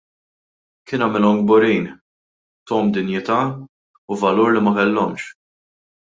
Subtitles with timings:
[0.91, 1.83] Kien għamilhom kburin,
[2.71, 3.35] tahom dinjità
[4.15, 5.27] u valur li ma kellhomx.